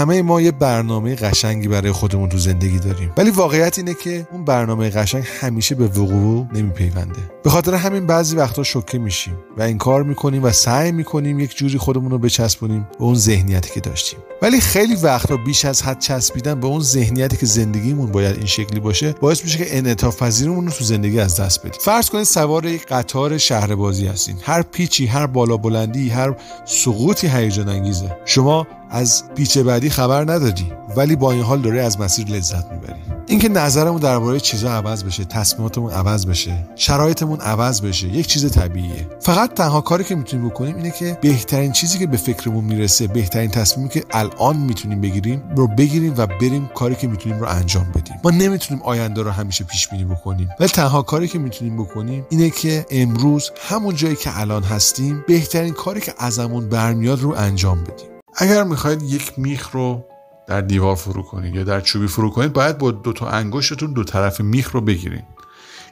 [0.00, 3.12] همه ما یه برنامه قشنگی برای خودمون تو زندگی داریم.
[3.16, 7.20] ولی واقعیت اینه که اون برنامه قشنگ همیشه به وقوع نمیپیونده.
[7.42, 11.56] به خاطر همین بعضی وقتا شوکه میشیم و این کار می‌کنیم و سعی می‌کنیم یک
[11.56, 14.18] جوری خودمون رو بچسبونیم به اون ذهنیتی که داشتیم.
[14.42, 18.80] ولی خیلی وقتا بیش از حد چسبیدن به اون ذهنیتی که زندگیمون باید این شکلی
[18.80, 21.80] باشه باعث میشه که انعطاف پذیرمون رو تو زندگی از دست بدیم.
[21.80, 24.36] فرض کنید سوار یک قطار شهر بازی هستین.
[24.42, 30.72] هر پیچی هر بالا بلندی هر سقوطی هیجان انگیزه شما از پیچ بعدی خبر نداری
[30.96, 33.00] ولی با این حال داری از مسیر لذت می‌بری.
[33.26, 39.06] اینکه نظرمون درباره چیزا عوض بشه تصمیماتمون عوض بشه شرایطمون عوض بشه یک چیز طبیعیه.
[39.20, 43.50] فقط تنها کاری که می‌تونیم بکنیم اینه که بهترین چیزی که به فکرمون می‌رسه بهترین
[43.50, 48.16] تصمیمی که الان می‌تونیم بگیریم رو بگیریم و بریم کاری که می‌تونیم رو انجام بدیم.
[48.24, 52.50] ما نمی‌تونیم آینده رو همیشه پیش بینی بکنیم ولی تنها کاری که می‌تونیم بکنیم اینه
[52.50, 58.09] که امروز همون جایی که الان هستیم بهترین کاری که ازمون برمیاد رو انجام بدیم.
[58.42, 60.04] اگر می‌خواید یک میخ رو
[60.46, 64.04] در دیوار فرو کنید یا در چوبی فرو کنید باید با دو تا انگشتتون دو
[64.04, 65.24] طرف میخ رو بگیرید.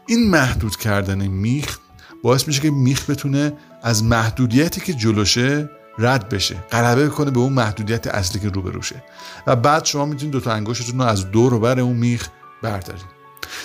[0.06, 1.78] این محدود کردن میخ
[2.22, 7.52] باعث میشه که میخ بتونه از محدودیتی که جلوشه رد بشه غلبه کنه به اون
[7.52, 9.02] محدودیت اصلی که روبروشه
[9.46, 12.28] و بعد شما می‌تونید دو تا انگشتتون رو از دور و بر اون میخ
[12.62, 13.18] بردارید.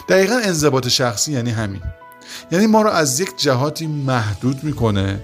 [0.10, 1.82] دقیقا انضباط شخصی یعنی همین.
[2.52, 5.20] یعنی ما رو از یک جهاتی محدود می‌کنه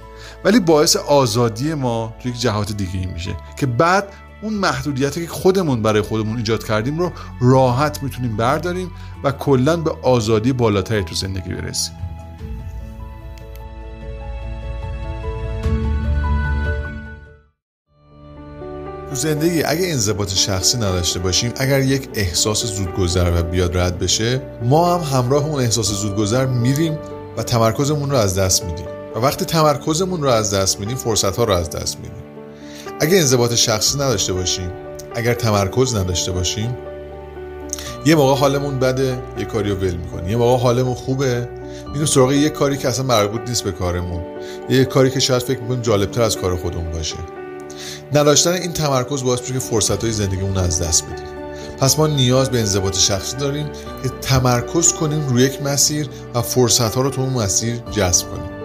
[0.45, 4.07] ولی باعث آزادی ما تو یک جهات دیگه میشه که بعد
[4.41, 7.11] اون محدودیتی که خودمون برای خودمون ایجاد کردیم رو
[7.41, 8.91] راحت می‌تونیم برداریم
[9.23, 12.08] و کلا به آزادی بالاتری تو زندگی برسیم.
[19.09, 24.41] تو زندگی اگه انضباط شخصی نداشته باشیم اگر یک احساس زودگذر و بیاد رد بشه
[24.63, 26.97] ما هم همراه اون احساس زودگذر میریم
[27.37, 28.85] و تمرکزمون رو از دست میدیم.
[29.15, 32.23] و وقتی تمرکزمون رو از دست میدیم فرصت ها رو از دست میدیم.
[32.99, 34.71] اگه انضباط شخصی نداشته باشیم
[35.15, 36.77] اگر تمرکز نداشته باشیم
[38.05, 40.29] یه موقع حالمون بده یه کاری رو ول می‌کنیم.
[40.29, 41.49] یه موقع حالمون خوبه
[41.87, 44.21] میریم سراغ یه کاری که اصلا مربوط نیست به کارمون.
[44.69, 47.15] یه کاری که شاید فکر می‌کنیم جالبتر از کار خودمون باشه.
[48.13, 51.25] نداشتن این تمرکز باعث میشه که فرصت های زندگیمون از دست بدیم.
[51.79, 53.69] پس ما نیاز به انضباط شخصی داریم
[54.03, 58.58] که تمرکز کنیم روی یک مسیر و فرصت ها رو تو اون مسیر جذب کنیم.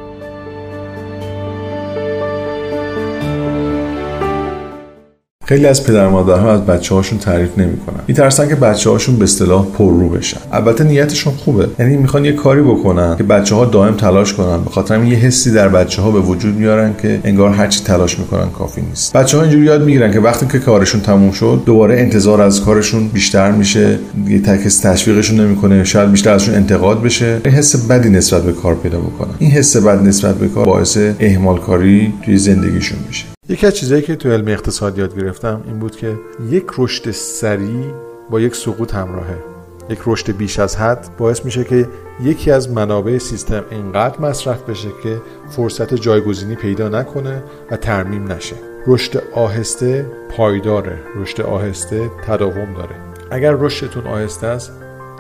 [5.47, 8.01] خیلی از پدر مادرها از بچه هاشون تعریف نمی‌کنن.
[8.09, 10.41] میترسن که بچه هاشون به اصطلاح پررو بشن.
[10.53, 11.69] البته نیتشون خوبه.
[11.79, 14.65] یعنی می‌خوان یه کاری بکنن که بچه ها دائم تلاش کنن.
[14.65, 18.51] به خاطر یه حسی در بچه ها به وجود میارن که انگار هرچی تلاش می‌کنن
[18.51, 19.17] کافی نیست.
[19.17, 23.09] بچه ها اینجوری یاد می‌گیرن که وقتی که کارشون تموم شد دوباره انتظار از کارشون
[23.09, 23.99] بیشتر میشه.
[24.29, 25.85] یه تکس تشویقشون نمی‌کنه.
[25.85, 27.41] شاید بیشتر ازشون انتقاد بشه.
[27.45, 29.35] این حس بدی نسبت به کار پیدا بکنن.
[29.39, 33.34] این حس بد نسبت به کار باعث اهمال کاری توی زندگیشون میشه.
[33.49, 36.19] یکی از چیزهایی که تو علم اقتصاد یاد گرفتم این بود که
[36.51, 37.85] یک رشد سریع
[38.31, 39.39] با یک سقوط همراهه.
[39.91, 41.89] یک رشد بیش از حد باعث میشه که
[42.23, 48.57] یکی از منابع سیستم اینقدر مصرف بشه که فرصت جایگزینی پیدا نکنه و ترمیم نشه.
[48.87, 50.07] رشد آهسته
[50.37, 50.99] پایداره.
[51.17, 52.97] رشد آهسته تداوم داره.
[53.31, 54.73] اگر رشدتون آهسته است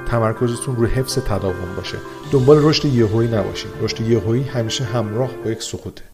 [0.08, 1.98] تمرکزتون روی حفظ تداوم باشه.
[2.32, 3.70] دنبال رشد یهویی نباشید.
[3.82, 6.04] رشد یهویی همیشه همراه با یک سقوطه.